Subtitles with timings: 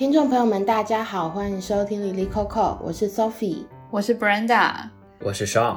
[0.00, 2.48] 听众朋友们，大家好，欢迎收听《Lily Coco》，
[2.82, 4.88] 我是 Sophie，我是 Brenda，
[5.22, 5.76] 我是 Sean。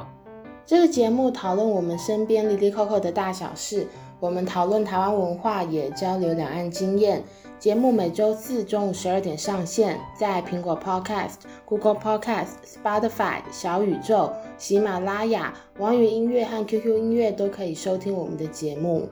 [0.64, 3.86] 这个节目讨论我们身边 Lily Coco 的大小事，
[4.18, 7.22] 我们讨论台湾文化，也交流两岸经验。
[7.58, 11.34] 节目每周四中午十二点上线，在苹果 Podcast、
[11.66, 19.06] Google Podcast、Spotify、小宇宙、喜马拉雅、网易音乐和 QQ 音乐都可以收听我们的节目。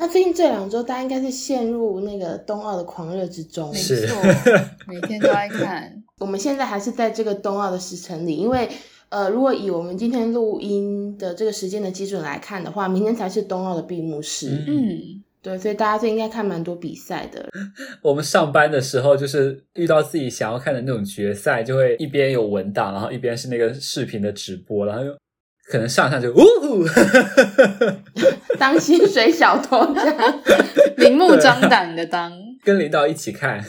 [0.00, 4.16] 那最近这两周，大家应该是陷入那个冬奥的狂热之中，是没错，
[4.88, 6.02] 每天都在看。
[6.18, 8.66] 我们现在还是在这个冬奥的时程里，因为
[9.10, 14.64] 呃，如果以我们今天录音的这个时间的基准来看的话，明天才是冬奥的闭幕式。
[14.66, 17.46] 嗯，对，所以大家最应该看蛮多比赛的。
[18.00, 25.14] 我们上班的时候，就是遇到自己想要看的那种决赛，就会一边有文档，然后一边是那个视频的直播，然后又
[25.70, 26.84] 可能上上就呜呼。
[28.58, 30.40] 当薪水小偷这样，
[30.98, 32.32] 明目张胆的当，
[32.64, 33.64] 跟领导一起看。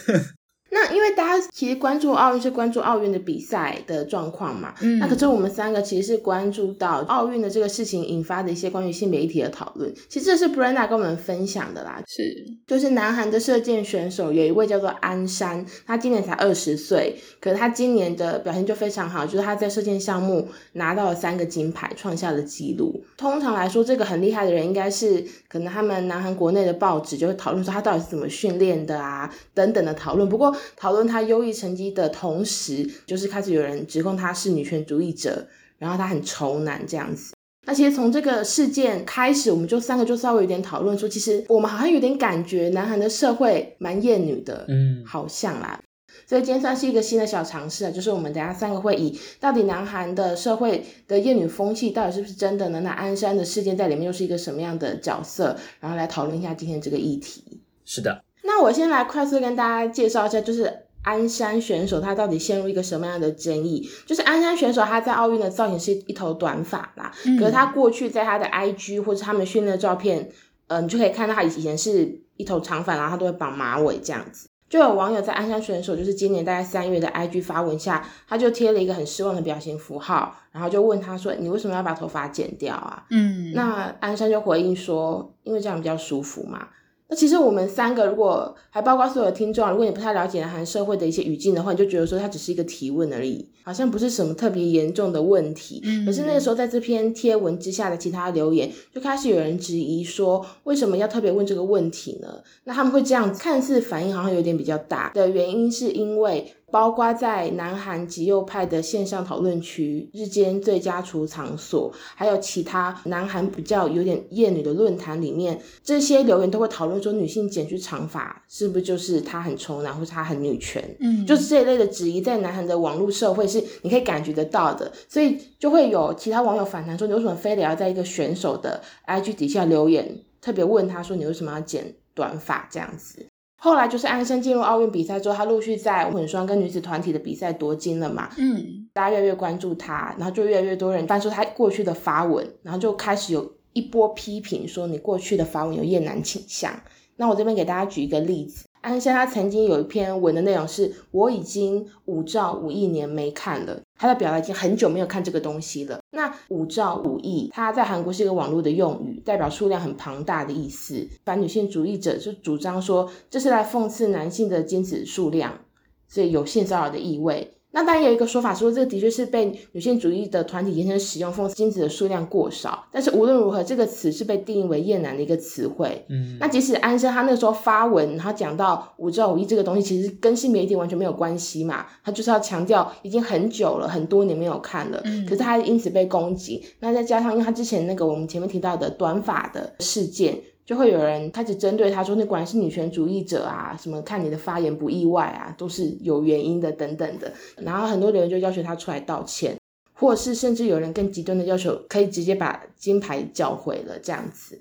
[0.71, 9.93] 那因为大家其实关注奥运是关注奥运的比赛的状况嘛，嗯，那可是我们三个其实是关注到奥运的这个事情引发的一些关于性别议题的讨论。
[10.07, 12.23] 其实这是 Brenda 跟我们分享的啦，是
[12.65, 23.03] 就是南韩的射箭选手有一位叫做安山，他今年才二十岁，可是他今年的表现就非常好，就是他在射箭项目拿到了三个金牌，创下了纪录。
[23.17, 30.29] 通常来说，这个很厉害的人应该是可能他们南韩国内的报纸就会讨论说他到底是怎么训练的啊等等的讨论。
[30.29, 37.33] 不过讨论他优异成绩的同时，就是开始有人指控他是女权主义者，然后他很仇男这样子。
[37.67, 45.79] 那其实从这个事件开始，我们就三个就稍微有点讨论说，其实我们好像有点感觉南韩的社会蛮厌女的，嗯，好像啦。
[46.27, 52.81] 所以今天算是一个新的小尝试啊，就是我们等下三个会以到底南韩的社会的厌女风气到底是不是真的呢？
[52.81, 55.55] 那鞍山的事件在里面又是一个什么样的角色？
[55.79, 57.61] 然后来讨论一下今天这个议题。
[57.85, 58.23] 是的。
[58.53, 60.71] 那我先来快速跟大家介绍一下，就是
[61.03, 63.89] 鞍山选手他到底陷入一个什么样的争议？
[64.05, 70.29] 就是鞍山选手他在奥运的造型是一头短发啦，嗯、可是他过去在他的 IG 或者他们训练的照片，
[70.67, 74.49] 呃，你就可以看到他以前是一头长发，然后他都会绑马尾这样子。
[74.69, 86.67] 就有网友在鞍山选手就是今年大概三月的 IG 发文下，他就贴了一个很失望的表情符号，然后就问他说：“你为什么要把头发剪掉啊？”嗯，那鞍山就回应说：“因为这样比较舒服嘛。”
[87.11, 95.81] 那其实我们三个，如果还包括所有的听众，如果你不太了解南韩社会的一些语境的话，你就觉得说它只是一个提问而已，好像不是什么特别严重的问题。
[95.83, 96.05] 嗯。
[96.05, 102.41] 可是那个时候，在这篇贴文之下的其他留言，就开始有人质疑说，为什么要特别问这个问题呢？
[102.63, 106.53] 那他们会这样子，看似反应好像有点比较大的原因，是因为。
[106.71, 120.83] 包括在南韩极右派的线上讨论区、日间最佳储藏所，还有其他南韩比较有点厌女的论坛里面，这些留言都会讨论说，女性剪去长发是不是就是她很丑男，或是她很女权？
[120.99, 133.25] 嗯，就是这一类的质疑，在南韩的网络社会是你可以感觉得到的，所以就会有其他网友反弹说，你为什么非得要在一个选手的 IG 底下留言，特别问他说你为什么要剪短发这样子？
[133.63, 138.27] 后来就是安生进入奥运比赛之后，他陆续在混双跟女子团体的比赛夺金了嘛。
[138.39, 146.73] 嗯，大家越来越关注他，然后就越来越多人翻出他过去的发文，然后就开始有一波批评，说你过去的发文有厌男倾向。
[147.17, 148.65] 那我这边给大家举一个例子。
[148.81, 155.99] 安山他曾经有一篇文的内容是，我已经五兆五亿年没看了，他的表达已经很久没有看这个东西了。
[156.11, 161.07] 那五兆五亿，它在韩国是一个网络的用语，代表数量很庞大的意思。
[161.23, 165.59] 反女性主义者就主张说，这是来讽刺男性的精子数量，
[166.07, 167.53] 所以有性骚扰的意味。
[167.73, 172.85] 那当然有一个说法说，这个的确是被女性主义的团体延伸使用，讽刺精子的数量过少。
[172.91, 176.05] 但是无论如何，这个词是被定义为厌男的一个词汇。
[176.09, 181.85] 嗯，那即使安生他那个时候发文，然后讲到五兆五亿这个东西，其实跟性别议题完全没有关系嘛。
[182.03, 185.01] 他就是要强调已经很久了，很多年没有看了。
[185.05, 186.63] 嗯，可是他因此被攻击。
[186.79, 190.37] 那再加上因为他之前那个我们前面提到的短发的事件。
[190.71, 197.29] 就会有人开始针对他说，你果然是女权主义者啊，什么看你的发言不意外啊，都是有原因的等等的。
[197.57, 199.57] 然后很多人就要求他出来道歉，
[199.91, 204.57] 或是甚至有人更极端的要求，可以直接把金牌缴回了这样子。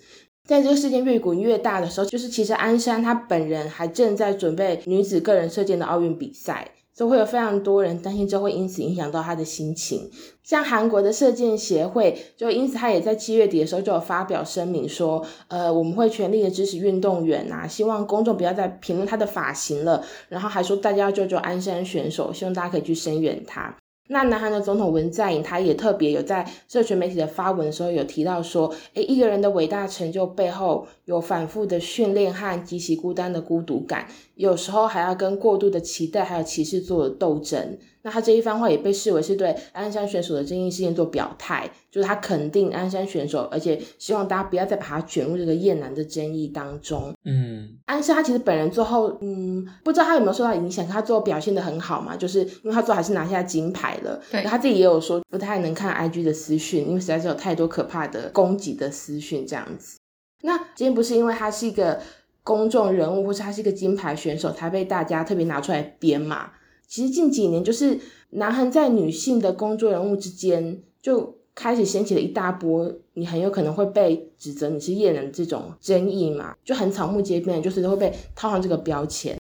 [0.49, 6.73] 在这个事件越滚越大的时候，就是其实安山他本人还正在准备女子个人射箭的奥运比赛。
[7.01, 10.11] 都会有非常多人担心，这会因此影响到他的心情。
[10.45, 20.05] 像韩国的射箭协会，就因此他也在七月底的时候就有发表声明说，呃，我们会全力的支持运动员啊，希望公众不要再评论他的发型了。
[20.29, 23.75] 然后还说大家要救救鞍山选手，希望大家可以去声援他。
[24.13, 37.79] 那南韩的总统文在寅他也特别有在社群媒体的发文的时候有提到说，诶，一个人的伟大成就背后有反复的训练和极其孤单的孤独感，有时候还要跟过度的期待还有歧视做斗争。
[38.03, 47.15] 那他这一番话也被视为是对鞍山选手的争议事件做表态，就是他肯定鞍山选手，而且希望大家不要再把他卷入这个厌男的争议当中。
[47.25, 54.21] 嗯，安山他其实本人最后，嗯，不知道他有没有受到影响，他最后表现的很好嘛，就是因为他最后还是拿下金牌了。
[54.31, 59.99] 对，他自己也有说不太能看 IG 的私讯，因为实在是有太多可怕的攻击的私讯这样子。
[60.43, 62.01] 那今天不是因为他是一个
[62.43, 66.53] 公众人物，或是他是一个金牌选手，才被大家特别拿出来编嘛？
[66.91, 68.01] 其实近几年，就是
[68.31, 79.39] 南韩在女性的工作人物之间，就开始掀起了一大波，你很有可能会被指责你是厌男的这种争议嘛，就很草木皆兵，就是都会被套上这个标签。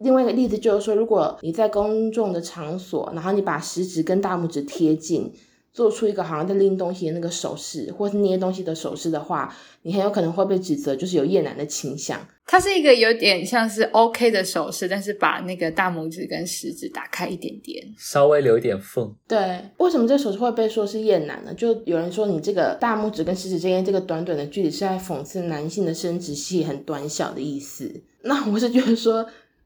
[0.00, 5.32] 另外一个例子就是说，如果你在公众的场所，然后你把食指跟大拇指贴近。
[5.72, 12.20] 做出一个好像在拎东西的那个手势，或是捏东西的手势的话，你很有可能会被指责就是有厌男的倾向。
[12.44, 19.14] 它是一个有点像是 OK 的手势，但是把那个大拇指跟食指打开一点点，稍微留一点缝。
[19.28, 21.54] 对，为什么这手势会被说是厌男呢？
[21.54, 28.02] 就有人说你这个大拇指跟食指之间这个短短的距离是在讽刺男性的生殖器很短小的意思。
[28.22, 29.24] 那我是觉得说，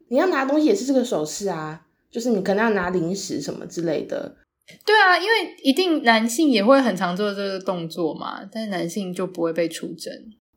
[0.09, 4.37] 你要拿东西也是这个手势啊，就是你可能要拿零食什么之类的。
[4.85, 10.13] 对啊，因为一定男性也会很常做这个动作嘛，但是男性就不会被出征。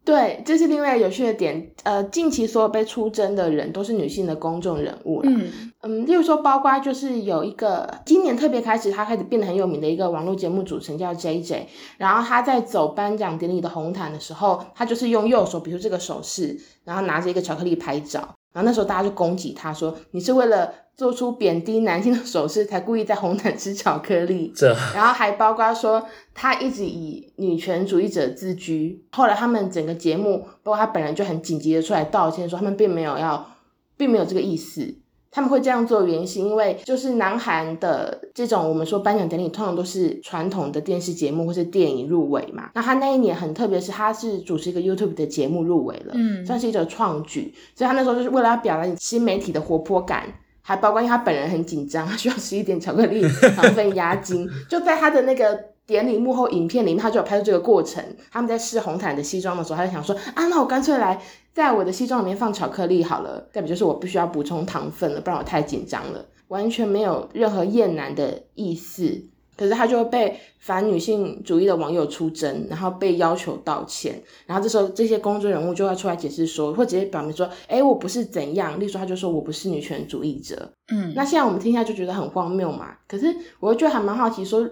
[0.05, 1.69] 对，这是另外有趣的点。
[1.83, 5.29] 呃，近期所有被出征的人都是女性的公众人物了。
[5.29, 11.63] 嗯嗯，例如说，包括就是有一个今年特别开始，他开始变得很有名的一个网络节目主持人叫 JJ，
[11.97, 18.33] 然后他在走颁奖典礼的红毯的时候，他就是用右手比如这个手势，然后拿着一个巧克力拍照。
[18.57, 29.05] 然后那时候大家就攻击他说：“你是为了做出贬低男性的手势，才故意在红毯吃巧克力。”这，然后还包括说他一直以女权主义者自居。
[29.11, 33.47] 后来他们整个节目，包括他本人就很紧急的出来道歉，说他们并没有要，
[33.95, 34.95] 并没有这个意思。
[35.37, 42.71] 他们会这样做原因是因为，就是南韩的这种我们说颁奖典礼，通常都是传统的电视节目或是电影入围嘛。
[42.73, 47.53] 那他那一年很特别，是他是主持一个 YouTube 的节目入围了，嗯，算是一种创举。
[47.75, 50.25] 所以他那时候就是为了要表达新媒体的活泼感，
[50.67, 53.21] 还包括他本人很紧张， 他需要吃一点巧克力
[53.55, 55.57] 糖分压惊，就在他的那个。
[55.87, 58.03] 典礼幕后影片里面，他就有拍出这个过程。
[58.29, 61.17] 他们在试红毯的西装的时候，他就想说：啊，那我干脆来
[61.53, 66.25] 在我的西装里面放巧克力好了，代表就是我必须要补充糖分了，不然我太紧张了。
[66.49, 74.21] 完全没有任何厌男的意思，可是他就被反女性主义的网友出征，然后被要求道歉。
[74.45, 78.79] 然后这时候这些公众人物就要出来解释说，或直接表明说：哎，我不是怎样。
[78.79, 80.71] 例如说，他就说我不是女权主义者。
[80.93, 82.95] 嗯，那现在我们听下就觉得很荒谬嘛。
[83.07, 84.69] 可是我就觉得还蛮好奇说。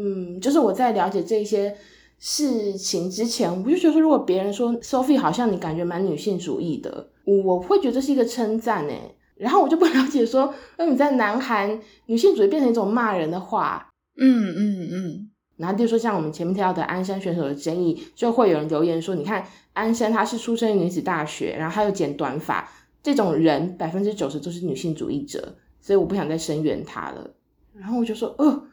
[0.00, 1.76] 嗯，就是我在了解这些
[2.20, 9.16] 事情之前，我就觉得说，如果别人说 Sophie 好像你感觉蛮女性主义的，我会觉得这是一个称赞诶。
[9.34, 13.87] 然后我就不了解说，那你在南韩女性主义变成一种骂人的话，
[14.18, 15.30] 嗯嗯嗯。
[15.56, 22.70] 然后就说像我们前面提到的安山选手的争议，就会有人留言说，你看安山她是出生于女子大学，然后她又剪短发，
[23.02, 27.30] 这种人百分之九十都是女性主义者，所以我不想再声援她了。
[27.74, 28.64] 然后我就说，哦。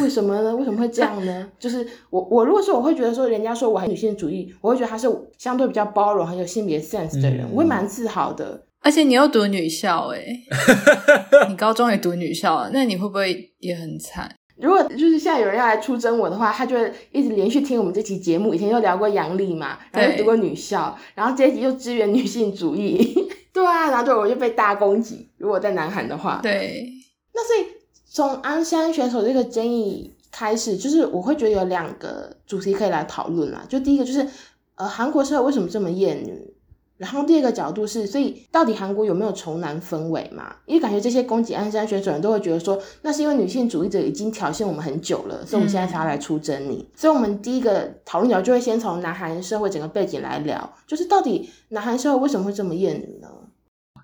[0.00, 0.54] 为什么呢？
[0.54, 1.50] 为什么会这样呢？
[1.58, 5.08] 就是我，我如果说我会觉得说，人家说我很女性主义，我会觉得他是
[5.38, 8.64] 相对比较包容、很有性别 sense 的人，嗯、我会蛮自豪的。
[8.78, 10.42] 而且你又读女校、欸，诶
[11.50, 14.32] 你高中也读女校，那你会不会也很惨？
[14.56, 18.54] 如果就是现在有人要来出征我的话，他就会一直连续听我们这期节目。
[18.54, 23.14] 以前又聊过杨丽嘛，然后又读过女校，然后这一集又支援女性主义，
[23.52, 25.28] 对啊，然后就我就被大攻击。
[25.38, 26.88] 如果在南韩的话，对，
[27.34, 27.66] 那所以。
[28.14, 33.64] 从安山选手这个争议开始，就是我会觉得有两个主题可以来讨论啦。
[33.66, 34.28] 就第一个就是，
[34.74, 36.54] 呃，韩国社会为什么这么厌女？
[37.02, 40.54] 然后第二个角度是，所以到底韩国有没有仇男氛围嘛？
[40.66, 46.76] 因为感觉这些攻击安山选手人都会觉得说，那是因为女性主义者已经挑衅我们很久了，所以我们现在才要来出征你。
[46.76, 53.28] 嗯、所以，我们第一个讨论角就会先从南韩社会整个背景来聊，就是到底南韩社会为什么会这么厌女呢？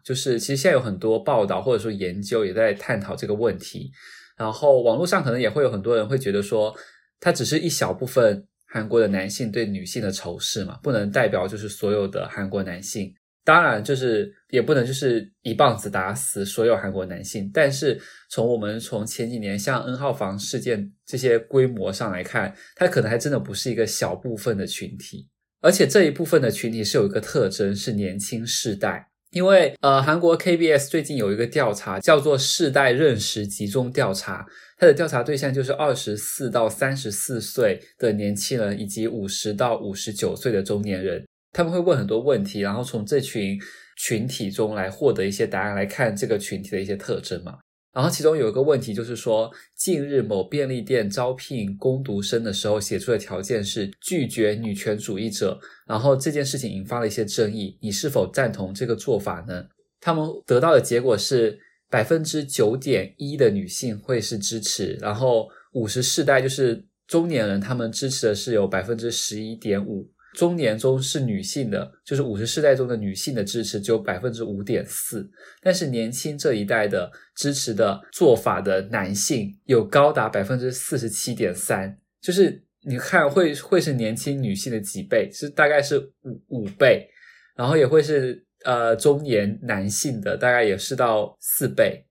[0.04, 3.92] 就是其实现在有很多报道或者说研究也在探讨这个问题，
[4.36, 6.74] 然后网络上可能也会有很多人会觉得说，
[7.20, 13.14] 它只是一小部分韩国的男性对女性的仇视嘛，不能代表就是所有的韩国男性。
[13.44, 17.50] 当然，就是也不能就是一棒子打死所有韩国男性。
[17.52, 17.98] 但是
[18.28, 25.28] 从我们从前几年像 N 号房事件这些规模上来看，它可能还真的不是一个小部分的群体，
[25.62, 29.08] 而且这一部分的群体是有一个特征，是年轻世代。
[29.30, 34.46] 因为呃，韩国 KBS 最近有一个调查，叫做世代认识集中调查，
[34.80, 41.26] 他的调查对象就是二十四到三十四岁的年轻人，以及五十到五十九岁的中年人。
[41.52, 43.58] 他们会问很多问题，然后从这群
[43.96, 47.58] 群体中来获得一些答案，来看这个群体的一些特征嘛。
[47.92, 55.58] 然后其中有一个问题就是说，近日某便利店招聘工读生的时候写出的条件是拒绝女权主义者，
[55.88, 59.64] 然后这件事情引发了一些争议，你是否赞同这个做法呢？
[60.00, 61.58] 他们得到的结果是。
[61.90, 70.10] 百分之九点一的女性会是支持，然后五十世代就是中年人，他们支持的是有百分之十一点五。
[70.34, 75.28] 中年中是女性的，就是五十世代中的女性的支持只有百分之五点四，
[75.62, 87.08] 但是年轻这一代的支持的做法的男性有高达百分之四十七点三，就是你看会会是年轻女性的几倍，是大概是五五倍，
[87.56, 88.46] 然后也会是。
[88.64, 92.04] 呃，中年男性的大概也是到四倍，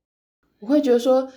[0.60, 1.30] 我会觉得说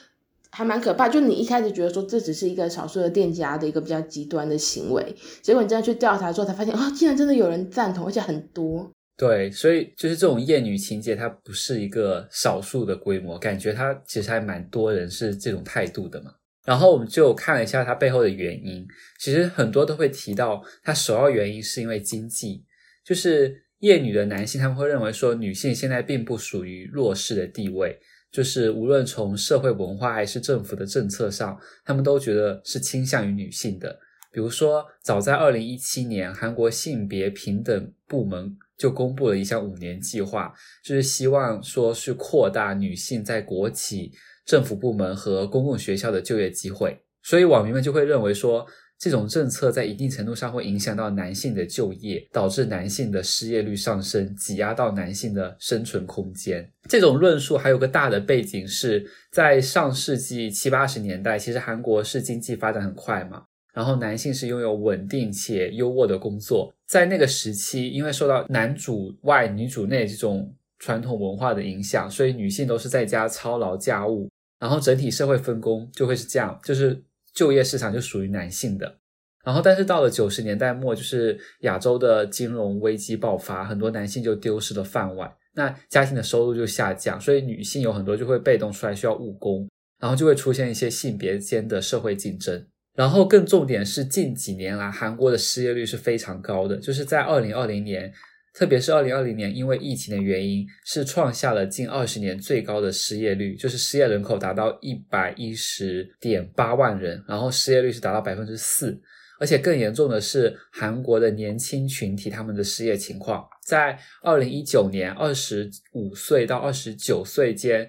[0.51, 1.09] 还蛮可怕。
[1.09, 8.89] 就你一开始觉得说这只是一个少数的店家的一个比较极端的行为，结果你这样去调查之后才发现，啊、哦，竟然真的有人赞同，而且很多。
[9.17, 16.31] 对，所以就是这种厌女情节，它不是一个少数的规模，感觉它其实还蛮多人是这种态度的嘛。
[16.65, 18.87] 然后我们就看了一下它背后的原因，
[19.19, 22.65] 其实很多都会提到，它首要原因是因为经济，
[23.05, 23.65] 就是。
[23.81, 27.99] 厌女的男性，他们会认为说，女性现在并不属于弱势的地位，
[28.31, 33.99] 就是无论从社会文化还是政府的政策上，他们都觉得是倾向于女性的。
[34.33, 44.13] 比如说，早在二零一七年，韩国性别平等部门就公布了一项五年计划，就是希望说是扩大女性在国企、
[44.47, 46.97] 政府部门和公共学校的就业机会。
[47.23, 48.65] 所以网民们就会认为说，
[49.01, 56.71] 这种政策在一定程度上会影响到男性的就业，导致男性的失业率上升，挤压到男性的生存空间。
[56.87, 63.43] 这种论述还有个大的背景是在上世纪七八十年代，其实韩国是经济发展很快嘛，
[63.73, 66.71] 然后男性是拥有稳定且优渥的工作。
[66.87, 74.29] 在那个时期，因为受到男主外女主内这种传统文化的影响，所以女性都是在家操劳家务，
[74.59, 77.03] 然后整体社会分工就会是这样，就是。
[77.35, 78.99] 就业市场就属于男性的，
[79.45, 89.69] 然后但是到了九十年代末，就是亚洲的金融危机爆发，很多男性就丢失了饭碗，那家庭的收入就下降，所以女性有很多就会被动出来需要务工，
[89.99, 98.13] 然后就会出现一些性别间的社会竞争，然后更重点是近几年来韩国的失业率是非常高的，就是在二零二零年。
[98.53, 109.01] 特别是二零二零年，因为疫情的原因，是创下了近二十年最高的失业率，就是失业人口达到一百一十点八万人，然后失业率是达到百分之四，
[109.39, 117.89] 而且更严重的是韩国的年轻群体他们的失业情况，在二零一九年，二十五岁到二十九岁间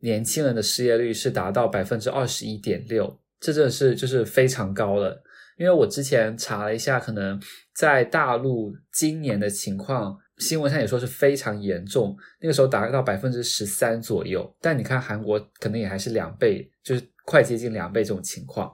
[0.00, 5.22] 年轻人的失业率是达到百分之二十一点六，这真的是就是非常高了。
[5.58, 7.40] 因为我之前查了一下，可能
[7.76, 14.56] 在大陆今年的情况，新闻上也说是非常严重，那个时候达到百分之十三左右。
[14.60, 18.72] 但你看韩国可能也还是两倍，就是快接近两倍这种情况。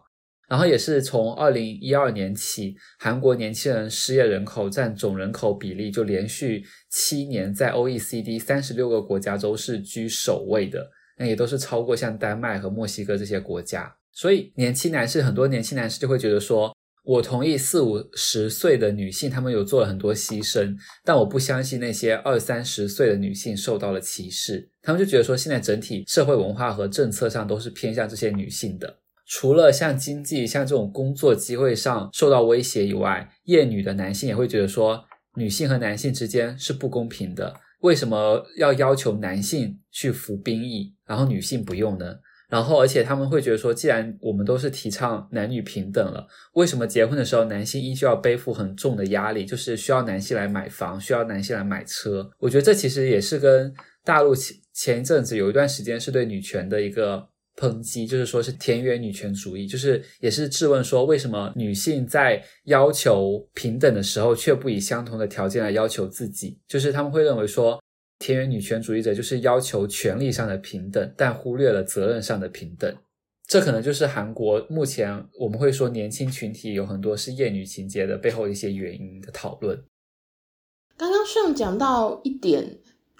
[0.48, 13.96] 然后也是从二零一二年起，韩国年轻人失业人口占总人口比例就连续七年在 OECD 三十六个国家都是居首位的，那也都是超过像丹麦和墨西哥这些国家。
[14.12, 24.70] 所以，年轻男士很多年轻男士就会觉得说，我同意四五十岁的女性，她们有做了很多牺牲，但我不相信那些二三十岁的女性受到了歧视。
[24.82, 28.98] 他们就觉得说，现在整体社会文化和政策上都是偏向这些女性的。
[29.26, 35.04] 除了像经济、像这种工作机会上受到威胁以外，厌女的男性也会觉得说，
[35.36, 37.54] 女性和男性之间是不公平的。
[37.80, 42.14] 为什么要要求男性去服兵役，然后女性不用呢？
[42.52, 52.30] 然后，而且他们会觉得说，既然我们都是提倡男女平等了，为什么结婚的时候男性依旧要背负很重的压力，就是需要男性来买房，需要男性来买车？
[52.38, 53.72] 我觉得这其实也是跟
[54.04, 66.58] 大陆前前一阵子有一段时间是对女权的一个抨击，就是说是田园女权主义，就是也是质问说，为什么女性在要求平等的时候，却不以相同的条件来要求自己？
[66.68, 67.81] 就是他们会认为说。
[68.22, 72.96] 田园女权主义者就是要求权利上的平等，但忽略了责任上的平等。
[73.48, 79.82] 这可能就是韩国目前我们会说年轻群体有很多是厌女情结的背后一些原因的讨论。
[80.96, 82.78] 刚刚上讲到一点，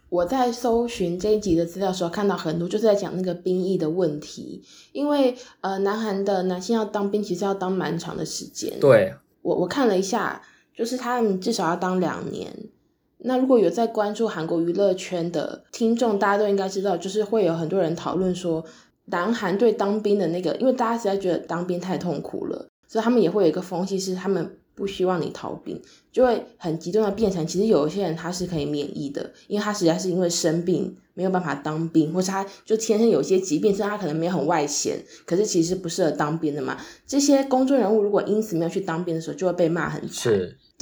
[0.09, 8.79] 我在搜寻这一集的资料的时候看到很多就是在讲那个兵役的问题，因为呃，南韩的男性要当兵其实要当蛮长的时间。
[8.79, 10.41] 对，我我看了一下，
[10.73, 12.49] 就是他们至少要当两年。
[13.25, 18.65] 那如果有在关注韩国娱乐圈的听众，大家都应该知道，就是会有很多人讨论说，
[19.07, 36.77] 南韩对当兵的那个，因为大家实在觉得当兵太痛苦了，所以他们也会有一个风气，是他们不希望你逃兵，就会很极端的变成，其实有一些人他是可以免疫的，因为他实在是因为生病没有办法当兵，或是他就天生有一些疾病，虽然他可能没有很外显，可是其实不适合当兵的嘛。
[37.07, 40.33] 这些公众人物如果因此没有去当兵的时候，就会被骂很惨。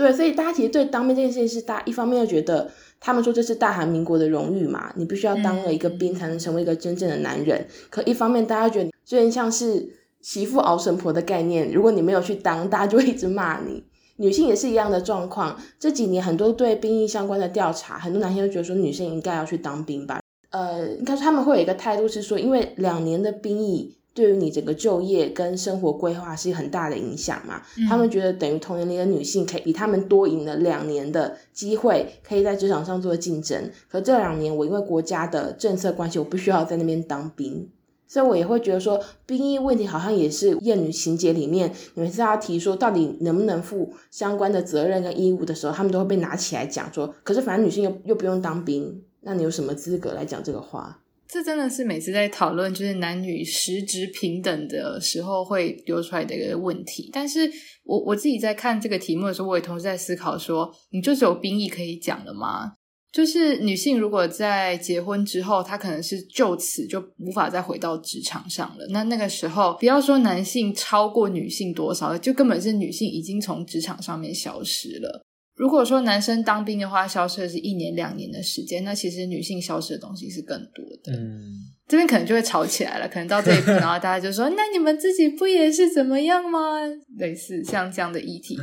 [0.03, 2.71] 对，所以大家其实对当兵这件事情是大一方面又觉得。
[3.03, 7.59] 他们说这是大韩民国的荣誉嘛，你必须要当了一个兵才能成为一个真正的男人。
[7.59, 9.89] 嗯、可一方面，大家觉得有点像是
[10.21, 13.83] 媳妇熬成婆的概念，如果你没有去当，大家就会一直骂你。
[14.17, 15.59] 女性也是一样的状况。
[15.79, 20.21] 这几年很多对兵役相关的调查，很多男性都觉得说女性应该要去当兵吧。
[20.51, 23.97] 呃，应该说他们会有一个态度是说，因为两年的兵役。
[24.13, 27.63] 对于你整个就业跟生活规划是很大的影响嘛？
[27.79, 33.71] 嗯、他们觉得等于同年龄的女性可以比他们多赢了两年的机会，可以在职场上做竞争。
[33.89, 37.69] 可这两年我因为国家的政策关系，我不需要在那边当兵，
[38.09, 50.99] 所以我也会觉得说兵役问题好像也是厌女情节里面，你们是要提说到底能不能负相关的责任跟义务的时候，他们都会被拿起来讲说，可是反正女性又又不用当兵，那你有什么资格来讲这个话？
[51.33, 57.09] 这真的是每次在讨论就是男女实质平等的时候会丢出来的一个问题。
[57.13, 57.51] 但是
[57.85, 62.73] 我我自己在看这个题目的时候，我也同时在思考说，你就只有兵役可以讲了吗？
[63.13, 68.87] 就是女性如果在结婚之后，她可能是就此就无法再回到职场上了。
[68.91, 75.25] 那那个时候，不要说男性超过女性多少，就根本是女性已经从职场上面消失了。
[75.61, 81.13] 如果说男生当兵的话，消失的是一年两年的时间，那其实女性消失的东西是更多的。
[81.13, 81.53] 嗯，
[81.87, 86.81] 这边可能就会吵起来了，可能到这一步，然后大家就说：“那你们自己不也是怎么样吗？”
[87.21, 88.57] 类似像这样的议题，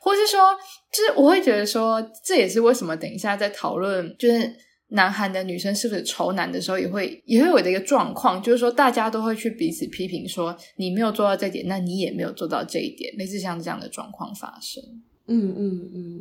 [0.00, 0.40] 或是说，
[0.92, 4.52] 就是我会觉得说，这也是为什么等一下在讨论就是
[4.88, 14.82] 南韩的女生是不是仇男的时候，也会也会有的一个状况，就是说大家都会去彼此批评说你没有做到这点，那你也没有做到这一点，类似像这样的状况发生。
[15.32, 16.20] 嗯嗯嗯，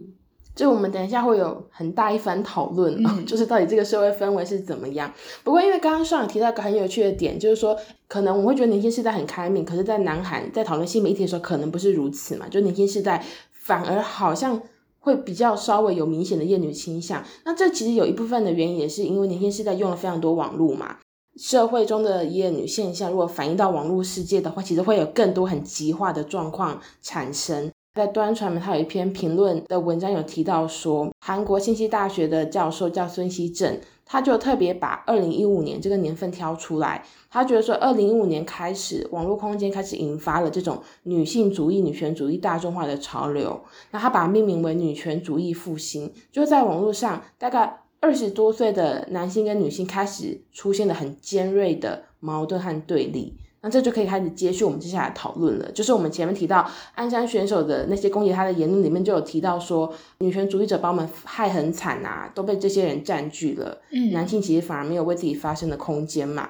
[0.59, 5.09] 就我们等一下会有很大一番讨论，嗯、 就是到底这个社会氛围是怎么样。
[5.41, 7.73] 不过因为刚刚上有提到一个很有趣的点，就是说
[8.09, 12.45] 可能我会觉得年轻世代很开明，可是，在南韩在讨论新媒体的时候，可能不是如此嘛。
[12.49, 14.61] 就年轻世代反而好像
[14.99, 17.23] 会比较稍微有明显的厌女倾向。
[17.45, 20.97] 那这其实有一部分的原因也是因为年轻世代用了非常多网络嘛，
[21.37, 27.71] 社会中的厌女现象如果反映到网络世界的话，其实会有更多很极化的状况产生。
[27.95, 43.59] 在端传媒，他有一篇评论的文章有提到说，韩国信息大学的教授叫孙熙正，他就特别把二零一五年这个年份挑出来，他觉得说，二零一五年开始，网络空间开始引发了这种女性主义、女权主义大众化的潮流，
[43.91, 53.35] 那他把它命名为女权主义复兴，就在网络上，大概二十多岁的男性跟女性开始出现了很尖锐的矛盾和对立。
[53.61, 66.47] 那这就可以开始接续我们接下来讨论了，就是我们前面提到鞍山选手的那些攻击他的言论里面就有提到说，女权主义者把我们害很惨啊，都被这些人占据了，嗯，男性其实反而没有为自己发声的空间嘛。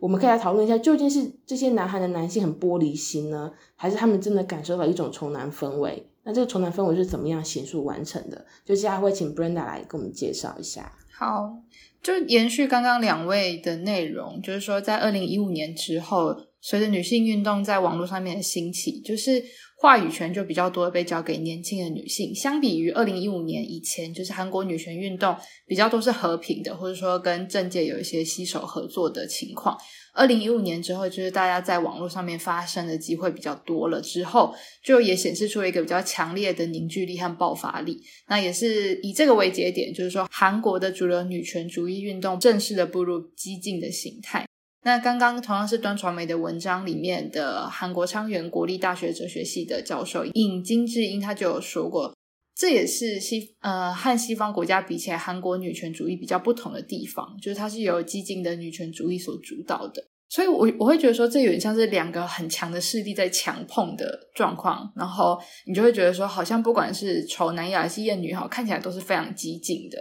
[0.00, 6.08] 我们可以来讨论一下，究竟是这些男孩的男性很玻璃心呢，还是他们真的感受到一种仇男氛围？
[6.24, 8.44] 那这个仇男氛围是怎么样显著完成的？
[8.64, 10.92] 就接下来会请 Brenda 来跟我们介绍一下。
[11.16, 11.56] 好，
[12.02, 16.47] 就延续刚刚两位的内容，就是说在二零一五年之后。
[16.60, 19.42] 随着女性运动在网络上面的兴起，就是
[19.76, 22.34] 话语权就比较多的被交给年轻的女性。
[22.34, 29.78] 相比于二零一五年以前，就是韩国女权运动比较都是和平的，或者说跟政界有一些携手合作的情况。
[30.12, 38.02] 二零一五年之后，就是大家在网络上面发声的机会比较多了之后，就也显示出了一个比较强烈的凝聚力和爆发力。
[38.26, 44.47] 那也是以这个为节点，就是说韩国的主流女权主义运动正式的步入激进的形态。
[44.84, 52.14] 那刚刚同样是端传媒的文章里面的韩国昌原国立大学哲学系的教授尹金智英，他就有说过，
[52.54, 60.02] 这也是西呃和西方国家比起来，韩国女权主义比较不同的地方，就是它是由激进的女权主义所主导的。
[60.30, 69.98] 所以我，我会觉得说，这有点像是两个很强的势力在强碰的状况，然后你就会觉得说，好像不管是丑男也还是厌女好，看起来都是非常激进的。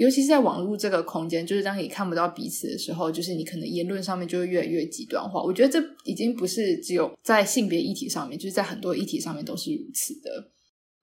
[0.00, 5.42] 尤其是在网络这个空间，就是当你看不到彼此的时候，就是你可能言论上面就会越来越极端化。
[5.42, 10.50] 我觉得这已经不是只有在性别议题上面，就是在很多议题上面都是如此的。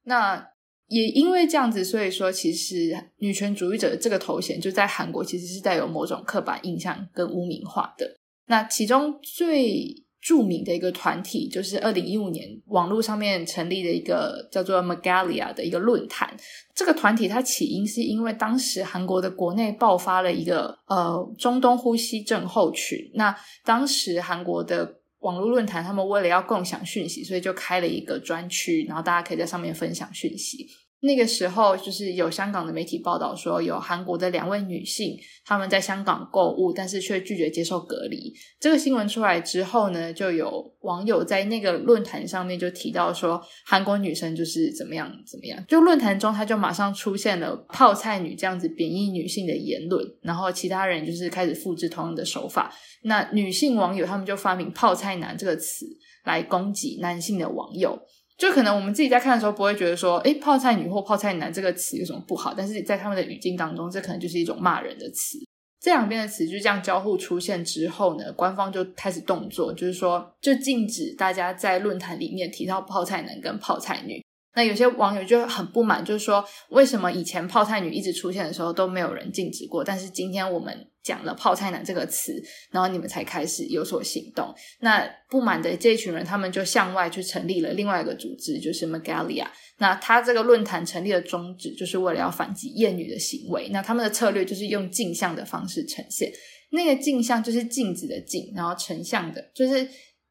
[0.06, 0.44] 那
[0.88, 8.18] 也因为这样子，所以说其实女权主义者这个头衔，就在韩国其实是带有某种刻板印象跟污名化的。
[8.48, 16.36] 那其中最著名的一个团体，就是二零一五年网络上面成立的一个叫做 Magalia 的一个论坛。
[16.76, 23.10] 这个团体它起因是因为当时韩国的国内爆发了一个呃中东呼吸症候群。
[23.14, 30.68] 那当时韩国的网络论坛他们为了要共享讯息，所以就开了一个专区，然后大家可以在上面分享讯息。
[31.08, 38.32] 那个时候，就是有香港的媒体报道说，有韩国的两位女性，她们在香港购物，但是却拒绝接受隔离。
[38.60, 45.66] 这个新闻出来之后呢，就有网友在那个论坛上面就提到说，韩国女生就是怎么样怎么样。
[45.68, 52.72] 就论坛中，他就马上出现了“泡菜女”这样子贬义女性的言论，然后其他人就是开始复制同样的手法。
[53.04, 55.86] 那女性网友他们就发明“泡菜男”这个词
[56.26, 57.98] 来攻击男性的网友。
[58.38, 62.54] 就可能我们自己在看的时候不会觉得说，诶，泡菜女或泡菜男这个词有什么不好？
[62.56, 65.40] 但是在他们的语境当中，这可能就是一种骂人的词。
[65.80, 74.24] 这两边的词就这样交互出现之后呢，官方就开始动作，就是说，就禁止大家在论坛里面提到泡菜男跟泡菜女。
[74.56, 80.76] 那有些网友就很不满，就是说，为什么以前泡菜女一直出现的时候都没有人禁止过，但是今天我们
[81.08, 82.34] 讲了泡菜男这个词，
[82.70, 84.54] 然后你们才开始有所行动。
[84.82, 89.48] 那不满的这群人，他们就向外去成立了另外一个组织，就是 Magalia。
[89.78, 93.70] 那他这个论坛成立的宗旨，就是为了要反击厌女的行为。
[93.70, 96.30] 那他们的策略就是用镜像的方式呈现，
[96.72, 99.88] 那个镜像就是镜子的镜，然后成像的，就是。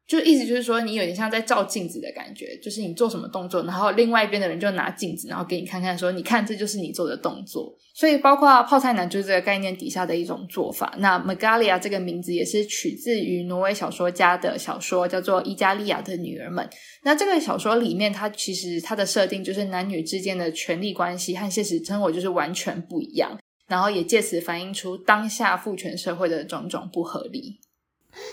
[0.07, 7.75] 就意思就是说，你有点像在照镜子的感觉，就是你做什么动作，然后另外一边的人就拿镜子，然后给你看看，说你看这就是你做的动作。
[7.93, 10.93] 所以，包括泡菜男就是这个概念底下的一种做法。
[10.99, 16.63] 那 Magalia 这个名字也是取自于挪威小说家的小说，叫做《伊加利亚的女儿们》。
[17.03, 27.59] 那这个小说里面，它其实它的设定就是男女之间的权力关系和现实生活就是完全不一样，然后也借此反映出当下父权社会的种种不合理。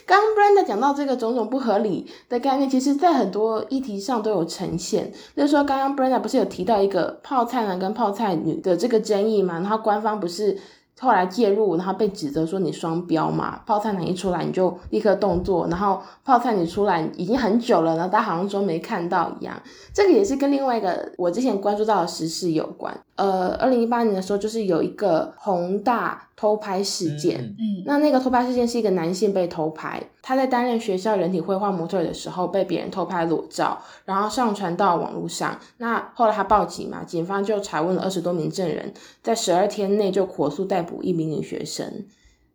[0.07, 5.13] 刚刚 Brenda 讲到这个种种不合理的概念，其实在很多议题上都有呈现。
[5.37, 9.55] 就是说，刚刚 Brenda 不是有提到一个泡菜男跟泡菜女的这个争议嘛？
[9.55, 10.59] 然后官方不是。
[11.01, 13.61] 后来介入，然后被指责说你双标嘛？
[13.67, 19.61] 泡菜男一出来你就立刻动作，然后泡菜女出来已经很久了，然后大家好像说没看到一样。
[19.93, 22.97] 这个也是跟另外一个我之前关注到的时事有关。
[23.17, 27.41] 呃，二零一八年的时候，就是有一个宏大偷拍事件。
[27.59, 35.59] 嗯，那那个偷拍事件是一个男性被偷拍，他在担任学校人体绘画模特的时候被别人偷拍裸照，然后上传到网络上。
[35.79, 38.93] 那后来他报警嘛，警方就查问了二十多名证人，
[39.23, 42.05] 在十二天内就火速逮捕一名女学生。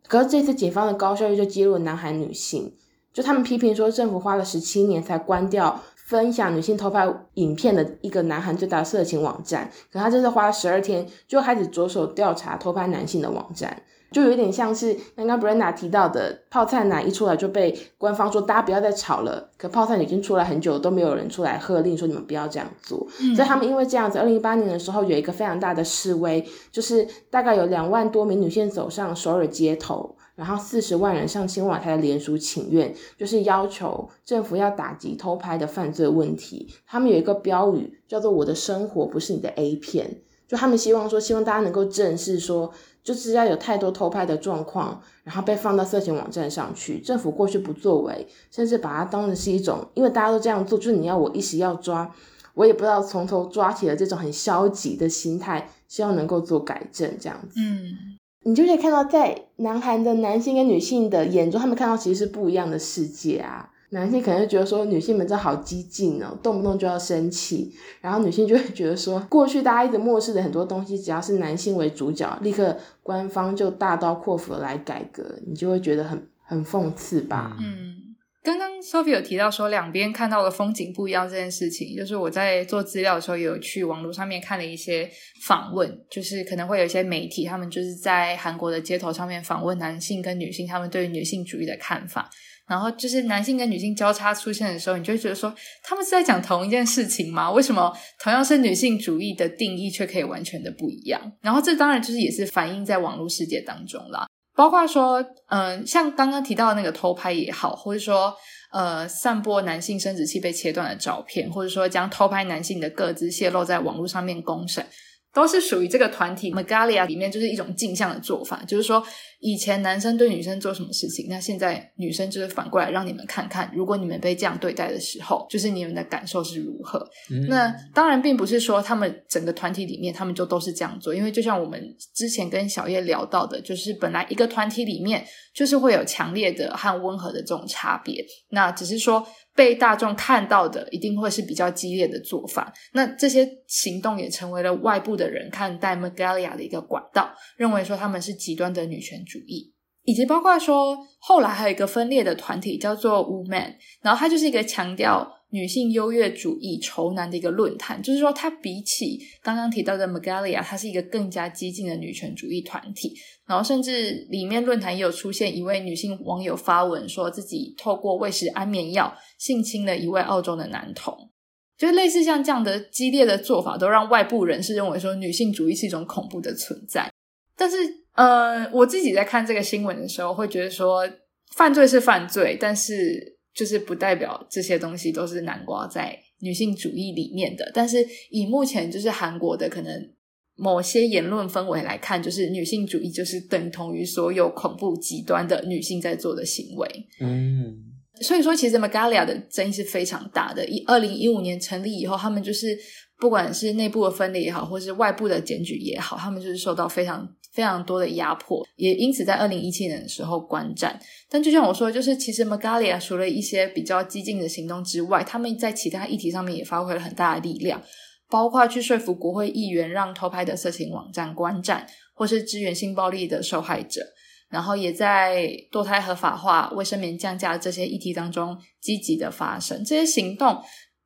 [0.06, 2.72] 可是这次警方的高效率就揭露了男孩女性，
[3.12, 5.80] 就他们批评说政府花了十七年才关掉。
[6.10, 30.16] 分享女性偷拍影片的一个南韩最大的色情网站，可他这次花了十二天就开始着手调查偷拍男性的网站，就有点像是刚刚 Brenda 提到的泡菜男一出来就被官方说大家不要再吵了，可泡菜女已经出来很久都没有人出来喝令说你们不要这样做，嗯、所以他们因为这样子，二零一八年的时候有一个非常大的示威，就是大概有两万多名女性走上首尔街头。
[30.40, 36.66] 然后四十万人上青瓦台的联署请愿，就是要求政府要打击偷拍的犯罪问题。
[36.86, 42.72] 他们有一个标语叫做“我的生活不是你的 A 片”，就他们希望说，希望大家能够正视说，
[43.04, 47.00] 就是要有太多偷拍的状况，然后被放到色情网站上去。
[47.00, 52.10] 政府过去不作为，甚至把它当成是一种，因为大家都这样做，就是你要我一时要抓，
[52.54, 57.60] 我也不知道从头抓起了这种很消极的心态，希望能够做改正这样子。
[57.60, 58.16] 嗯。
[58.42, 63.70] 你就可以看到，在南韩的男性跟女性的眼中，他们看到其实是不一样的世界啊。
[63.90, 77.56] 男性可能就觉得说，女性们这好激进哦，动不动就要生气；然后女性就会觉得说，过去大家一直漠视的很多东西，只要是男性为主角，立刻官方就大刀阔斧的来改革，你就会觉得很很讽刺吧。
[77.60, 78.09] 嗯。
[78.42, 85.10] 刚刚 Sophie 有提到说，两边看到的风景不一样这件事情，就是我在做资料的时候，有去网络上面看了一些
[85.46, 92.30] 访问，就是可能会有一些媒体，他们就是在韩国的街头上面访问男性跟女性，他们对于女性主义的看法。
[92.66, 97.50] 然后就是男性跟女性交叉出现的时候，你就会觉得说，他们是在讲同一件事情吗？
[97.50, 101.20] 为什么同样是女性主义的定义，却可以完全的不一样？
[101.42, 104.26] 然后这当然就是也是反映在网络世界当中啦。
[104.60, 108.36] 包括说，嗯、像刚刚提到的那个偷拍也好，或者说，
[108.72, 114.84] 呃，散播男性生殖器被切断的照片，或者说将偷拍男性的个资泄露在网络上面公审，
[115.32, 119.02] 都是属于这个团体 Magalia 里面，就是一种镜像的做法，就是说
[119.38, 126.98] 以前男生对女生做什么事情，那现在女生就是反过来让你们看看，如果你们被这样对待的时候，就是你们的感受是如何。
[127.30, 131.80] 嗯、那当然并不是说他们整个团体里面他们就都是这样做，因为就像我们
[132.14, 139.24] 之前跟小叶聊到的，就是本来一个团体里面就是会有强烈的和温和的这种差别，那只是说。
[139.60, 155.30] 被大众看到的一定会是比较激烈的做法，那这些行动也成为了外部的人看待 Magalia 的一个管道，认为说他们是极端的女权主义，以及包括说后来还有一个分裂的团体叫做 Woman，然后它就是一个强调。
[155.52, 163.14] 女性优越主义仇男的一个论坛，就是说，它比起刚刚提到的 Magalia，它是一个更加激进的女权主义团体。
[163.46, 171.28] 然后，甚至里面论坛也有出现一位女性网友发文，说自己透过喂食安眠药性侵了一位澳洲的男童。
[171.76, 177.10] 就是类似像这样的激烈的做法，都让外部人士认为说女性主义是一种恐怖的存在。
[177.56, 177.76] 但是，
[178.14, 181.08] 呃，我自己在看这个新闻的时候，会觉得说，
[181.56, 183.39] 犯罪是犯罪，但是。
[183.54, 190.10] 就是不代表这些东西都是南瓜在女性主义里面的，但是以目前就是韩国的可能
[190.56, 196.88] 某些言论氛围来看，就是女性主义就是等同于所有恐怖极端的女性在做的行为。
[197.20, 197.76] 嗯，
[198.22, 200.66] 所以说其实 Magalia 的争议是非常大的。
[200.66, 202.78] 一二零一五年成立以后，他们就是
[203.18, 207.28] 不管是内部的分裂也好，或是外部的检举也好，他们就是受到非常。
[207.52, 210.98] 非常多的压迫，也因此在二零一七年的时候关战。
[211.28, 217.82] 但就像我说，就是其实 Magalia 除了一些比较激进的行动之外，他们在其他议题上面也发挥了很大的力量，
[218.28, 224.00] 包括去说服国会议员让偷拍的色情网站关站，或是支援性暴力的受害者，
[224.48, 229.84] 然后也在堕胎合法化、卫生棉降价这些议题当中积极的发生。
[229.84, 230.60] 这些行动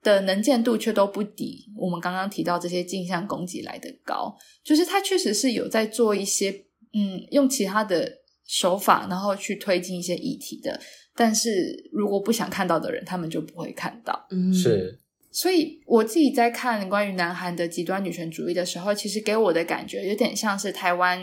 [0.05, 6.51] 的能见度却都不敌我们刚刚提到这些镜像攻击来的高，就是他确实是有在做一些，
[6.93, 10.81] 嗯，用其他的手法，然后去推进一些议题的。
[11.17, 14.27] 但是如果不想看到的人，他们就不会看到。
[14.31, 15.01] 嗯，是。
[15.35, 21.21] 所以我自己在看关于南韩的极端女权主义的时候，其实给我的感觉有点像是台湾。